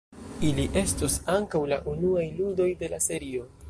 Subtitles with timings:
[0.47, 3.51] Ili estos ankaŭ la unuaj ludoj de la serio.